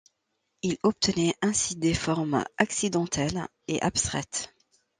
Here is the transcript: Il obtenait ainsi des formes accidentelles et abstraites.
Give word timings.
Il 0.63 0.77
obtenait 0.81 1.35
ainsi 1.43 1.75
des 1.75 1.93
formes 1.93 2.43
accidentelles 2.57 3.45
et 3.67 3.79
abstraites. 3.83 4.55